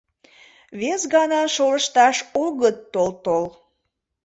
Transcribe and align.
Вес 0.79 1.01
гына 1.13 1.41
шолышташ 1.55 2.17
огыт 2.45 2.77
тол-тол! 2.93 3.45